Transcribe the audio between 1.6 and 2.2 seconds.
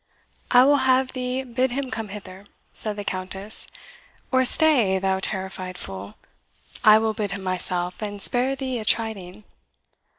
him come